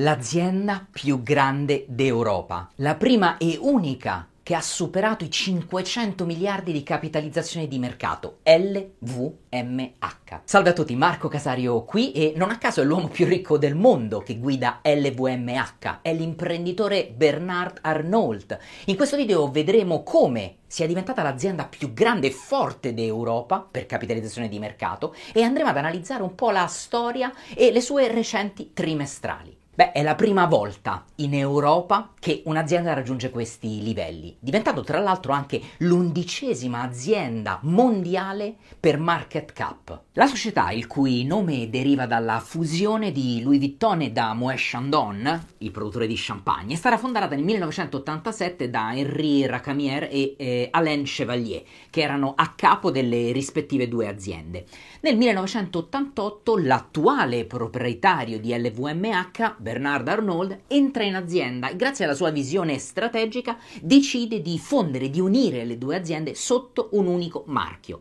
l'azienda 0.00 0.86
più 0.90 1.22
grande 1.22 1.84
d'Europa, 1.86 2.70
la 2.76 2.94
prima 2.94 3.36
e 3.36 3.58
unica 3.60 4.26
che 4.42 4.54
ha 4.54 4.62
superato 4.62 5.24
i 5.24 5.30
500 5.30 6.24
miliardi 6.24 6.72
di 6.72 6.82
capitalizzazione 6.82 7.68
di 7.68 7.78
mercato, 7.78 8.38
LVMH. 8.42 10.40
Salve 10.44 10.70
a 10.70 10.72
tutti, 10.72 10.96
Marco 10.96 11.28
Casario 11.28 11.84
qui 11.84 12.12
e 12.12 12.32
non 12.34 12.48
a 12.48 12.56
caso 12.56 12.80
è 12.80 12.84
l'uomo 12.84 13.08
più 13.08 13.26
ricco 13.26 13.58
del 13.58 13.74
mondo 13.74 14.20
che 14.20 14.38
guida 14.38 14.80
LVMH, 14.82 15.98
è 16.00 16.14
l'imprenditore 16.14 17.12
Bernard 17.14 17.80
Arnault. 17.82 18.58
In 18.86 18.96
questo 18.96 19.18
video 19.18 19.50
vedremo 19.50 20.02
come 20.02 20.56
sia 20.66 20.86
diventata 20.86 21.22
l'azienda 21.22 21.66
più 21.66 21.92
grande 21.92 22.28
e 22.28 22.32
forte 22.32 22.94
d'Europa 22.94 23.68
per 23.70 23.84
capitalizzazione 23.84 24.48
di 24.48 24.58
mercato 24.58 25.14
e 25.34 25.42
andremo 25.42 25.68
ad 25.68 25.76
analizzare 25.76 26.22
un 26.22 26.34
po' 26.34 26.50
la 26.50 26.66
storia 26.68 27.30
e 27.54 27.70
le 27.70 27.82
sue 27.82 28.10
recenti 28.10 28.70
trimestrali. 28.72 29.59
Beh, 29.72 29.92
è 29.92 30.02
la 30.02 30.16
prima 30.16 30.46
volta 30.46 31.04
in 31.16 31.32
Europa 31.32 32.12
che 32.18 32.42
un'azienda 32.44 32.92
raggiunge 32.92 33.30
questi 33.30 33.80
livelli, 33.82 34.36
diventando 34.40 34.82
tra 34.82 34.98
l'altro 34.98 35.32
anche 35.32 35.60
l'undicesima 35.78 36.82
azienda 36.82 37.60
mondiale 37.62 38.56
per 38.78 38.98
market 38.98 39.52
cap. 39.52 40.02
La 40.14 40.26
società, 40.26 40.72
il 40.72 40.88
cui 40.88 41.24
nome 41.24 41.70
deriva 41.70 42.06
dalla 42.06 42.40
fusione 42.40 43.12
di 43.12 43.40
Louis 43.42 43.60
Vuitton 43.60 44.02
e 44.02 44.10
da 44.10 44.34
Moët 44.34 44.56
Chandon, 44.58 45.46
il 45.58 45.70
produttore 45.70 46.08
di 46.08 46.14
champagne, 46.16 46.74
è 46.74 46.76
stata 46.76 46.98
fondata 46.98 47.34
nel 47.34 47.44
1987 47.44 48.68
da 48.68 48.92
Henri 48.92 49.46
Racamier 49.46 50.08
e 50.10 50.34
eh, 50.36 50.68
Alain 50.72 51.04
Chevalier, 51.04 51.62
che 51.90 52.02
erano 52.02 52.34
a 52.36 52.52
capo 52.56 52.90
delle 52.90 53.30
rispettive 53.30 53.86
due 53.86 54.08
aziende. 54.08 54.66
Nel 55.02 55.16
1988 55.16 56.58
l'attuale 56.58 57.44
proprietario 57.44 58.40
di 58.40 58.52
LVMH, 58.52 59.56
Bernard 59.60 60.08
Arnault, 60.08 60.60
entra 60.68 61.02
in 61.02 61.14
azienda 61.14 61.68
e 61.68 61.76
grazie 61.76 62.06
alla 62.06 62.14
sua 62.14 62.30
visione 62.30 62.78
strategica 62.78 63.58
decide 63.82 64.40
di 64.40 64.58
fondere, 64.58 65.10
di 65.10 65.20
unire 65.20 65.64
le 65.64 65.76
due 65.76 65.96
aziende 65.96 66.34
sotto 66.34 66.88
un 66.92 67.06
unico 67.06 67.44
marchio. 67.46 68.00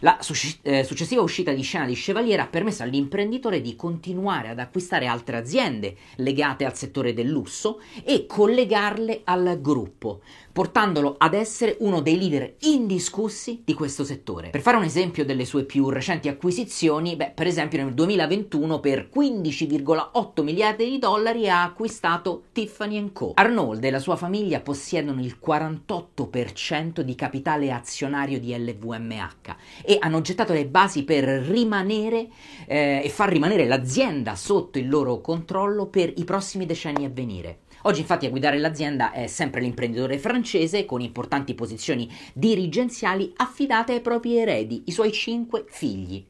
La 0.00 0.18
su- 0.20 0.34
eh, 0.62 0.84
successiva 0.84 1.22
uscita 1.22 1.52
di 1.52 1.62
scena 1.62 1.84
di 1.84 1.94
Chevalier 1.94 2.38
ha 2.38 2.46
permesso 2.46 2.84
all'imprenditore 2.84 3.60
di 3.60 3.74
continuare 3.74 4.48
ad 4.48 4.60
acquistare 4.60 5.06
altre 5.06 5.36
aziende 5.36 5.96
legate 6.16 6.64
al 6.64 6.76
settore 6.76 7.12
del 7.12 7.26
lusso 7.26 7.80
e 8.04 8.26
collegarle 8.26 9.22
al 9.24 9.58
gruppo, 9.60 10.20
portandolo 10.52 11.16
ad 11.18 11.34
essere 11.34 11.76
uno 11.80 12.00
dei 12.00 12.16
leader 12.16 12.54
indiscussi 12.60 13.62
di 13.64 13.74
questo 13.74 14.04
settore. 14.04 14.50
Per 14.50 14.60
fare 14.60 14.76
un 14.76 14.84
esempio 14.84 15.24
delle 15.24 15.44
sue 15.44 15.64
più 15.64 15.88
recenti 15.88 16.28
acquisizioni, 16.28 17.16
beh, 17.16 17.32
per 17.34 17.48
esempio 17.48 17.82
nel 17.82 17.94
2021 17.94 18.78
per 18.78 19.08
15,8 19.12 20.42
miliardi 20.42 20.88
di 20.88 20.98
dollari 20.98 21.48
ha 21.48 21.64
acquistato 21.64 22.44
Tiffany 22.52 23.10
Co. 23.12 23.32
Arnold 23.34 23.82
e 23.82 23.90
la 23.90 23.98
sua 23.98 24.16
famiglia 24.16 24.60
possiedono 24.60 25.20
il 25.20 25.38
48% 25.44 27.00
di 27.00 27.14
capitale 27.16 27.72
azionario 27.72 28.38
di 28.38 28.56
LVMH 28.56 29.56
e 29.88 29.96
hanno 29.98 30.20
gettato 30.20 30.52
le 30.52 30.66
basi 30.66 31.02
per 31.02 31.24
rimanere 31.24 32.28
eh, 32.66 33.00
e 33.02 33.08
far 33.08 33.30
rimanere 33.30 33.64
l'azienda 33.64 34.34
sotto 34.34 34.78
il 34.78 34.86
loro 34.86 35.22
controllo 35.22 35.86
per 35.86 36.12
i 36.14 36.24
prossimi 36.24 36.66
decenni 36.66 37.06
a 37.06 37.10
venire. 37.10 37.60
Oggi 37.82 38.00
infatti 38.00 38.26
a 38.26 38.30
guidare 38.30 38.58
l'azienda 38.58 39.12
è 39.12 39.26
sempre 39.28 39.62
l'imprenditore 39.62 40.18
francese 40.18 40.84
con 40.84 41.00
importanti 41.00 41.54
posizioni 41.54 42.06
dirigenziali 42.34 43.32
affidate 43.36 43.92
ai 43.92 44.00
propri 44.02 44.36
eredi, 44.36 44.82
i 44.84 44.92
suoi 44.92 45.10
cinque 45.10 45.64
figli. 45.66 46.22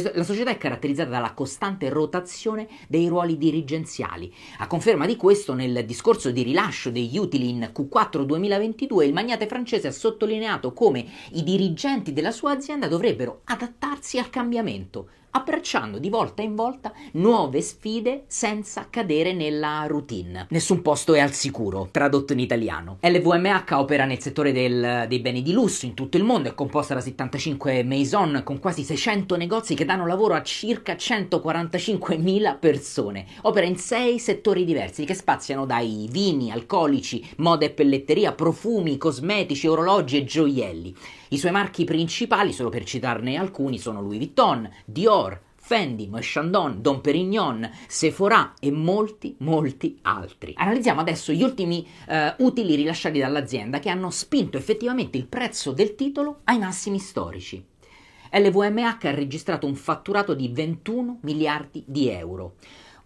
La 0.00 0.24
società 0.24 0.50
è 0.50 0.56
caratterizzata 0.56 1.10
dalla 1.10 1.34
costante 1.34 1.90
rotazione 1.90 2.66
dei 2.88 3.08
ruoli 3.08 3.36
dirigenziali. 3.36 4.32
A 4.58 4.66
conferma 4.66 5.04
di 5.04 5.16
questo, 5.16 5.52
nel 5.52 5.84
discorso 5.84 6.30
di 6.30 6.42
rilascio 6.42 6.90
degli 6.90 7.18
utili 7.18 7.50
in 7.50 7.70
Q4 7.74 8.22
2022, 8.22 9.04
il 9.04 9.12
magnate 9.12 9.46
francese 9.46 9.88
ha 9.88 9.92
sottolineato 9.92 10.72
come 10.72 11.04
i 11.32 11.42
dirigenti 11.42 12.14
della 12.14 12.30
sua 12.30 12.52
azienda 12.52 12.88
dovrebbero 12.88 13.42
adattarsi 13.44 14.18
al 14.18 14.30
cambiamento, 14.30 15.08
abbracciando 15.32 15.98
di 15.98 16.08
volta 16.08 16.42
in 16.42 16.54
volta 16.54 16.92
nuove 17.12 17.60
sfide 17.60 18.24
senza 18.26 18.86
cadere 18.90 19.32
nella 19.32 19.84
routine. 19.86 20.46
Nessun 20.50 20.82
posto 20.82 21.14
è 21.14 21.20
al 21.20 21.32
sicuro, 21.32 21.88
tradotto 21.90 22.32
in 22.32 22.38
italiano. 22.38 22.98
LVMH 23.00 23.72
opera 23.72 24.04
nel 24.04 24.20
settore 24.20 24.52
del, 24.52 25.06
dei 25.08 25.20
beni 25.20 25.42
di 25.42 25.52
lusso 25.52 25.86
in 25.86 25.94
tutto 25.94 26.16
il 26.16 26.24
mondo, 26.24 26.48
è 26.48 26.54
composta 26.54 26.94
da 26.94 27.00
75 27.00 27.82
maison 27.82 28.42
con 28.44 28.58
quasi 28.58 28.82
600 28.82 29.36
negozi 29.36 29.74
che 29.74 29.84
danno 29.84 30.06
lavoro 30.06 30.34
a 30.34 30.42
circa 30.42 30.94
145.000 30.94 32.58
persone. 32.58 33.26
Opera 33.42 33.66
in 33.66 33.76
sei 33.76 34.18
settori 34.18 34.64
diversi 34.64 35.04
che 35.04 35.14
spaziano 35.14 35.64
dai 35.64 36.08
vini, 36.10 36.50
alcolici, 36.50 37.26
moda 37.36 37.64
e 37.64 37.70
pelletteria, 37.70 38.32
profumi, 38.32 38.98
cosmetici, 38.98 39.66
orologi 39.66 40.18
e 40.18 40.24
gioielli. 40.24 40.94
I 41.32 41.38
suoi 41.38 41.52
marchi 41.52 41.84
principali, 41.84 42.52
solo 42.52 42.68
per 42.68 42.84
citarne 42.84 43.36
alcuni, 43.36 43.78
sono 43.78 44.02
Louis 44.02 44.18
Vuitton, 44.18 44.68
Dior, 44.84 45.21
Fendi, 45.64 46.10
Chandon, 46.20 46.82
Dom 46.82 47.00
Perignon, 47.00 47.70
Sephora 47.86 48.54
e 48.58 48.72
molti, 48.72 49.36
molti 49.38 49.96
altri. 50.02 50.54
Analizziamo 50.56 51.00
adesso 51.00 51.32
gli 51.32 51.42
ultimi 51.42 51.86
eh, 52.08 52.34
utili 52.38 52.74
rilasciati 52.74 53.20
dall'azienda 53.20 53.78
che 53.78 53.88
hanno 53.88 54.10
spinto 54.10 54.56
effettivamente 54.56 55.16
il 55.16 55.26
prezzo 55.26 55.70
del 55.70 55.94
titolo 55.94 56.40
ai 56.44 56.58
massimi 56.58 56.98
storici. 56.98 57.64
LVMH 58.32 59.04
ha 59.04 59.14
registrato 59.14 59.66
un 59.66 59.76
fatturato 59.76 60.34
di 60.34 60.48
21 60.48 61.20
miliardi 61.22 61.84
di 61.86 62.08
euro, 62.08 62.56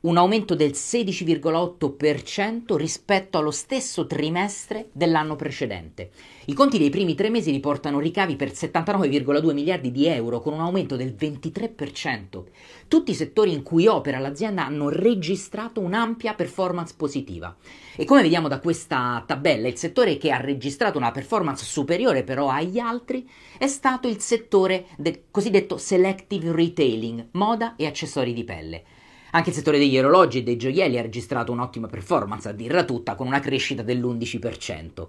un 0.07 0.17
aumento 0.19 0.55
del 0.55 0.71
16,8% 0.71 2.77
rispetto 2.77 3.39
allo 3.39 3.51
stesso 3.51 4.07
trimestre 4.07 4.91
dell'anno 4.93 5.35
precedente. 5.35 6.11
I 6.45 6.55
conti 6.55 6.79
dei 6.79 6.91
primi 6.91 7.17
tre 7.17 7.29
mesi 7.29 7.51
riportano 7.51 7.99
ricavi 7.99 8.37
per 8.37 8.53
79,2 8.53 9.53
miliardi 9.53 9.91
di 9.91 10.07
euro, 10.07 10.41
con 10.41 10.53
un 10.53 10.61
aumento 10.61 10.95
del 10.95 11.17
23%. 11.19 12.45
Tutti 12.87 13.11
i 13.11 13.15
settori 13.15 13.53
in 13.53 13.65
cui 13.65 13.89
opera 13.89 14.21
l'azienda 14.21 14.65
hanno 14.65 14.91
registrato 14.91 15.81
un'ampia 15.81 16.35
performance 16.35 16.95
positiva. 16.97 17.57
E 17.97 18.05
come 18.05 18.23
vediamo 18.23 18.47
da 18.47 18.61
questa 18.61 19.25
tabella, 19.27 19.67
il 19.67 19.77
settore 19.77 20.19
che 20.19 20.31
ha 20.31 20.37
registrato 20.37 20.99
una 20.99 21.11
performance 21.11 21.65
superiore 21.65 22.23
però 22.23 22.49
agli 22.49 22.79
altri 22.79 23.29
è 23.59 23.67
stato 23.67 24.07
il 24.07 24.21
settore 24.21 24.87
del 24.97 25.23
cosiddetto 25.33 25.79
selective 25.79 26.53
retailing, 26.53 27.27
moda 27.33 27.75
e 27.75 27.87
accessori 27.87 28.33
di 28.33 28.45
pelle. 28.45 28.85
Anche 29.37 29.51
il 29.51 29.55
settore 29.55 29.77
degli 29.77 29.99
orologi 29.99 30.39
e 30.39 30.43
dei 30.43 30.57
gioielli 30.57 30.97
ha 30.97 31.03
registrato 31.03 31.53
un'ottima 31.53 31.89
performance, 31.89 32.49
a 32.49 32.53
dirla 32.53 32.85
tutta, 32.85 33.15
con 33.15 33.27
una 33.27 33.39
crescita 33.39 33.83
dell'11%. 33.83 35.09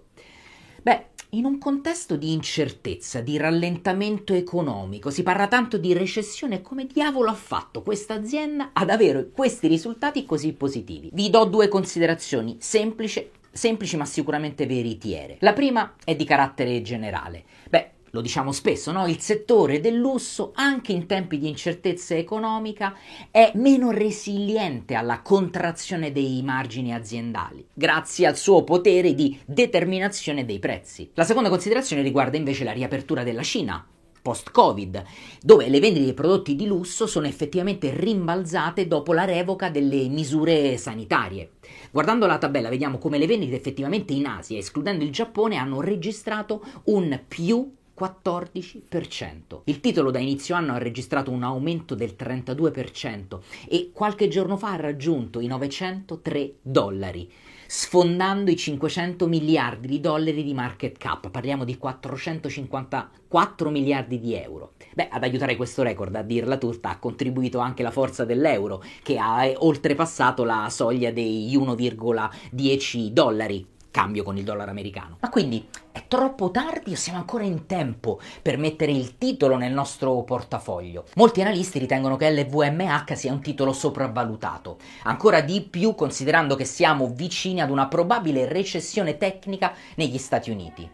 Beh, 0.82 1.06
in 1.30 1.46
un 1.46 1.58
contesto 1.58 2.18
di 2.18 2.34
incertezza, 2.34 3.22
di 3.22 3.38
rallentamento 3.38 4.34
economico, 4.34 5.12
si 5.12 5.24
parla 5.24 5.48
tanto 5.48 5.78
di 5.78 5.94
recessione, 5.94 6.62
come 6.62 6.88
diavolo 6.88 7.30
ha 7.30 7.36
fatto 7.36 7.82
questa 7.82 8.16
azienda 8.16 8.72
ad 8.74 8.90
avere 8.90 9.30
questi 9.30 9.68
risultati 9.68 10.26
così 10.26 10.52
positivi? 10.52 11.10
Vi 11.14 11.30
do 11.30 11.46
due 11.46 11.70
considerazioni 11.70 12.58
semplici, 12.60 13.30
semplici 13.50 13.96
ma 13.96 14.04
sicuramente 14.04 14.66
veritiere. 14.66 15.38
La 15.40 15.54
prima 15.54 15.96
è 16.04 16.18
di 16.18 16.26
carattere 16.26 16.82
generale. 16.82 17.46
Beh, 17.70 17.92
lo 18.12 18.22
diciamo 18.22 18.52
spesso, 18.52 18.92
no? 18.92 19.08
il 19.08 19.20
settore 19.20 19.80
del 19.80 19.96
lusso, 19.96 20.52
anche 20.56 20.92
in 20.92 21.06
tempi 21.06 21.38
di 21.38 21.48
incertezza 21.48 22.16
economica, 22.16 22.96
è 23.32 23.52
meno 23.56 23.92
resiliente 23.92 24.96
alla 24.96 25.22
contrazione 25.22 26.12
dei 26.12 26.42
margini 26.44 26.94
aziendali, 26.94 27.66
grazie 27.74 28.28
al 28.28 28.38
suo 28.38 28.64
potere 28.64 29.14
di 29.14 29.38
determinazione 29.46 30.46
dei 30.46 30.60
prezzi. 30.60 31.10
La 31.14 31.24
seconda 31.24 31.50
considerazione 31.50 32.02
riguarda 32.02 32.38
invece 32.38 32.64
la 32.64 32.72
riapertura 32.72 33.24
della 33.24 33.44
Cina, 33.44 33.86
post-Covid, 34.28 35.04
dove 35.42 35.70
le 35.70 35.80
vendite 35.80 36.04
dei 36.04 36.14
prodotti 36.14 36.58
di 36.58 36.66
lusso 36.66 37.08
sono 37.08 37.28
effettivamente 37.28 37.94
rimbalzate 37.96 38.86
dopo 38.86 39.14
la 39.14 39.24
revoca 39.24 39.70
delle 39.70 40.10
misure 40.10 40.76
sanitarie. 40.76 41.52
Guardando 41.92 42.26
la 42.26 42.38
tabella 42.38 42.68
vediamo 42.68 42.98
come 42.98 43.18
le 43.18 43.26
vendite 43.26 43.56
effettivamente 43.56 44.12
in 44.12 44.26
Asia, 44.26 44.58
escludendo 44.58 45.06
il 45.06 45.12
Giappone, 45.12 45.56
hanno 45.56 45.80
registrato 45.80 46.62
un 46.86 47.22
più 47.26 47.72
14%. 47.98 49.62
Il 49.64 49.80
titolo 49.80 50.12
da 50.12 50.20
inizio 50.20 50.54
anno 50.54 50.74
ha 50.74 50.78
registrato 50.78 51.32
un 51.32 51.42
aumento 51.42 51.96
del 51.96 52.16
32% 52.18 53.40
e 53.68 53.90
qualche 53.92 54.28
giorno 54.28 54.56
fa 54.56 54.74
ha 54.74 54.76
raggiunto 54.76 55.40
i 55.40 55.48
903 55.48 56.58
dollari, 56.62 57.32
sfondando 57.66 58.52
i 58.52 58.56
500 58.56 59.28
miliardi 59.28 59.88
di 59.88 60.00
dollari 60.00 60.44
di 60.44 60.54
market 60.54 60.98
cap, 60.98 61.32
parliamo 61.32 61.64
di 61.64 61.78
454 61.78 63.70
miliardi 63.72 64.20
di 64.20 64.36
euro. 64.36 64.74
Beh, 64.94 65.08
ad 65.10 65.24
aiutare 65.24 65.56
questo 65.56 65.82
record, 65.82 66.14
a 66.16 66.22
dirla 66.22 66.58
tutta, 66.58 66.90
ha 66.90 67.00
contribuito 67.00 67.58
anche 67.58 67.82
la 67.82 67.92
forza 67.92 68.26
dell'euro, 68.26 68.84
che 69.02 69.18
ha 69.18 69.52
oltrepassato 69.56 70.44
la 70.44 70.68
soglia 70.70 71.12
dei 71.12 71.52
1,10 71.58 73.08
dollari 73.08 73.76
cambio 73.92 74.24
con 74.24 74.38
il 74.38 74.44
dollaro 74.44 74.72
americano. 74.72 75.18
Ma 75.20 75.30
quindi 75.30 75.68
è 75.92 76.04
troppo 76.08 76.52
tardi 76.52 76.94
o 76.94 76.96
siamo 76.96 77.20
ancora 77.20 77.44
in 77.44 77.66
tempo 77.66 78.20
per 78.42 78.58
mettere 78.58 78.92
il 78.92 79.18
titolo 79.18 79.58
nel 79.58 79.74
nostro 79.74 80.22
portafoglio? 80.24 81.06
Molti 81.16 81.42
analisti 81.42 81.80
ritengono 81.80 82.16
che 82.16 82.32
LVMH 82.32 83.14
sia 83.14 83.32
un 83.32 83.42
titolo 83.42 83.74
sopravvalutato, 83.74 84.78
ancora 85.04 85.42
di 85.42 85.62
più 85.62 85.96
considerando 85.96 86.56
che 86.56 86.66
siamo 86.66 87.08
vicini 87.08 87.62
ad 87.62 87.70
una 87.70 87.88
probabile 87.88 88.48
recessione 88.48 89.18
tecnica 89.18 89.74
negli 89.96 90.18
Stati 90.18 90.52
Uniti. 90.52 90.90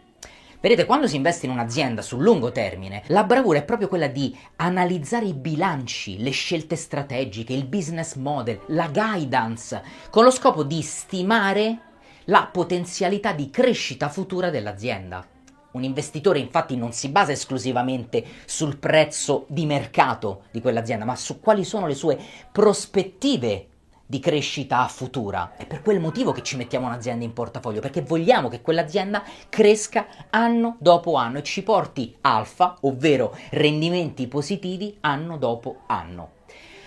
Vedete, 0.64 0.86
quando 0.86 1.06
si 1.06 1.16
investe 1.16 1.44
in 1.44 1.52
un'azienda 1.52 2.00
sul 2.00 2.22
lungo 2.22 2.50
termine, 2.50 3.02
la 3.08 3.24
bravura 3.24 3.58
è 3.58 3.64
proprio 3.64 3.86
quella 3.86 4.06
di 4.06 4.34
analizzare 4.56 5.26
i 5.26 5.34
bilanci, 5.34 6.22
le 6.22 6.30
scelte 6.30 6.74
strategiche, 6.74 7.52
il 7.52 7.66
business 7.66 8.14
model, 8.14 8.60
la 8.68 8.88
guidance, 8.88 9.82
con 10.08 10.24
lo 10.24 10.30
scopo 10.30 10.62
di 10.62 10.80
stimare 10.80 11.92
la 12.26 12.48
potenzialità 12.50 13.32
di 13.32 13.50
crescita 13.50 14.08
futura 14.08 14.50
dell'azienda. 14.50 15.26
Un 15.72 15.82
investitore 15.82 16.38
infatti 16.38 16.76
non 16.76 16.92
si 16.92 17.08
basa 17.08 17.32
esclusivamente 17.32 18.24
sul 18.44 18.76
prezzo 18.76 19.46
di 19.48 19.66
mercato 19.66 20.44
di 20.52 20.60
quell'azienda, 20.60 21.04
ma 21.04 21.16
su 21.16 21.40
quali 21.40 21.64
sono 21.64 21.86
le 21.88 21.94
sue 21.94 22.18
prospettive 22.52 23.68
di 24.06 24.20
crescita 24.20 24.86
futura. 24.86 25.54
È 25.56 25.66
per 25.66 25.82
quel 25.82 25.98
motivo 25.98 26.30
che 26.30 26.42
ci 26.42 26.56
mettiamo 26.56 26.86
un'azienda 26.86 27.24
in 27.24 27.32
portafoglio, 27.32 27.80
perché 27.80 28.02
vogliamo 28.02 28.48
che 28.48 28.60
quell'azienda 28.60 29.24
cresca 29.48 30.06
anno 30.30 30.76
dopo 30.78 31.14
anno 31.14 31.38
e 31.38 31.42
ci 31.42 31.62
porti 31.62 32.14
alfa, 32.20 32.76
ovvero 32.82 33.36
rendimenti 33.50 34.28
positivi 34.28 34.96
anno 35.00 35.38
dopo 35.38 35.80
anno. 35.86 36.30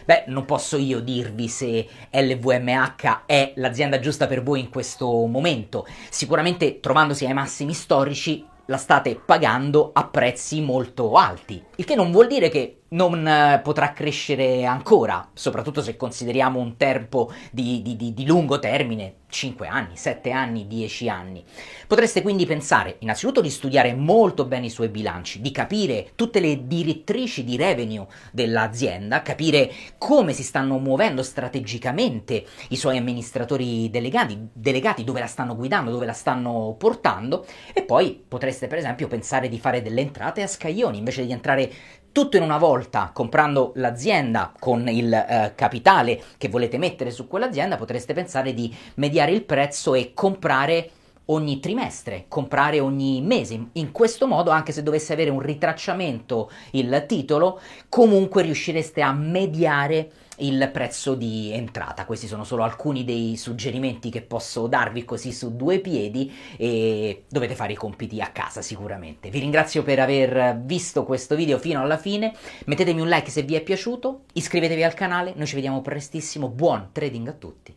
Beh, 0.07 0.23
non 0.27 0.45
posso 0.45 0.77
io 0.77 1.01
dirvi 1.01 1.49
se 1.49 1.85
LVMH 2.09 3.23
è 3.25 3.51
l'azienda 3.57 3.99
giusta 3.99 4.25
per 4.25 4.41
voi 4.41 4.61
in 4.61 4.69
questo 4.69 5.25
momento. 5.25 5.85
Sicuramente 6.09 6.79
trovandosi 6.79 7.25
ai 7.25 7.33
massimi 7.33 7.73
storici 7.73 8.41
la 8.67 8.77
state 8.77 9.17
pagando 9.17 9.89
a 9.91 10.07
prezzi 10.07 10.61
molto 10.61 11.15
alti, 11.15 11.61
il 11.75 11.83
che 11.83 11.95
non 11.95 12.13
vuol 12.13 12.27
dire 12.27 12.47
che 12.47 12.83
non 12.89 13.27
eh, 13.27 13.59
potrà 13.63 13.91
crescere 13.91 14.63
ancora, 14.65 15.29
soprattutto 15.33 15.81
se 15.81 15.97
consideriamo 15.97 16.59
un 16.59 16.77
tempo 16.77 17.31
di, 17.51 17.81
di, 17.81 17.95
di, 17.95 18.13
di, 18.13 18.25
lungo 18.25 18.59
termine, 18.59 19.15
5 19.29 19.67
anni, 19.67 19.97
7 19.97 20.31
anni, 20.31 20.67
10 20.67 21.09
anni. 21.09 21.43
Potreste 21.85 22.21
quindi 22.21 22.45
pensare 22.45 22.97
innanzitutto 22.99 23.41
di 23.41 23.49
studiare 23.49 23.93
molto 23.93 24.45
bene 24.45 24.67
i 24.67 24.69
suoi 24.69 24.87
bilanci, 24.87 25.41
di 25.41 25.51
capire 25.51 26.11
tutte 26.15 26.39
le 26.39 26.65
direttrici 26.65 27.43
di 27.43 27.57
revenue 27.57 28.07
dell'azienda, 28.31 29.21
capire 29.21 29.69
come 29.97 30.31
si 30.33 30.43
stanno 30.43 30.77
muovendo 30.77 31.23
strategicamente 31.23 32.45
i 32.69 32.77
suoi 32.77 32.97
amministratori 32.97 33.89
delegati, 33.89 34.47
delegati 34.53 35.03
dove 35.03 35.19
la 35.19 35.27
stanno 35.27 35.55
guidando, 35.55 35.91
dove 35.91 36.05
la 36.05 36.13
stanno 36.13 36.75
portando 36.77 37.45
e 37.73 37.83
poi 37.83 38.23
potreste 38.27 38.67
per 38.67 38.77
esempio 38.77 39.07
pensare 39.07 39.49
di 39.49 39.59
fare 39.59 39.81
delle 39.81 40.01
entrate 40.01 40.41
a 40.41 40.47
scaglioni 40.47 40.97
invece 40.97 41.25
di 41.25 41.31
entrare 41.31 41.71
tutto 42.11 42.37
in 42.37 42.43
una 42.43 42.57
volta, 42.57 43.11
comprando 43.13 43.73
l'azienda 43.75 44.51
con 44.59 44.87
il 44.87 45.13
eh, 45.13 45.53
capitale 45.55 46.21
che 46.37 46.49
volete 46.49 46.77
mettere 46.77 47.11
su 47.11 47.27
quell'azienda, 47.27 47.77
potreste 47.77 48.13
pensare 48.13 48.53
di 48.53 48.73
mediare 48.95 49.31
il 49.31 49.43
prezzo 49.43 49.93
e 49.93 50.13
comprare 50.13 50.91
ogni 51.27 51.59
trimestre, 51.59 52.25
comprare 52.27 52.79
ogni 52.79 53.21
mese. 53.21 53.67
In 53.73 53.91
questo 53.91 54.27
modo, 54.27 54.51
anche 54.51 54.71
se 54.71 54.83
dovesse 54.83 55.13
avere 55.13 55.29
un 55.29 55.39
ritracciamento 55.39 56.49
il 56.71 57.05
titolo, 57.07 57.59
comunque 57.89 58.43
riuscireste 58.43 59.01
a 59.01 59.11
mediare 59.11 60.11
il 60.37 60.69
prezzo 60.71 61.15
di 61.15 61.51
entrata. 61.51 62.05
Questi 62.05 62.27
sono 62.27 62.43
solo 62.43 62.63
alcuni 62.63 63.03
dei 63.03 63.37
suggerimenti 63.37 64.09
che 64.09 64.21
posso 64.21 64.67
darvi 64.67 65.03
così 65.03 65.31
su 65.31 65.55
due 65.55 65.79
piedi 65.79 66.31
e 66.57 67.23
dovete 67.27 67.55
fare 67.55 67.73
i 67.73 67.75
compiti 67.75 68.21
a 68.21 68.27
casa 68.27 68.61
sicuramente. 68.61 69.29
Vi 69.29 69.39
ringrazio 69.39 69.81
per 69.83 69.99
aver 69.99 70.61
visto 70.63 71.03
questo 71.05 71.35
video 71.35 71.57
fino 71.57 71.81
alla 71.81 71.97
fine, 71.97 72.33
mettetemi 72.65 73.01
un 73.01 73.07
like 73.07 73.31
se 73.31 73.41
vi 73.41 73.55
è 73.55 73.61
piaciuto, 73.61 74.25
iscrivetevi 74.33 74.83
al 74.83 74.93
canale, 74.93 75.33
noi 75.35 75.47
ci 75.47 75.55
vediamo 75.55 75.81
prestissimo, 75.81 76.49
buon 76.49 76.89
trading 76.91 77.27
a 77.27 77.33
tutti. 77.33 77.73